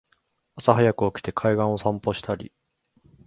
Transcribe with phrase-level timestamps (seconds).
[0.55, 2.51] 朝はやく起きて海岸を散歩したり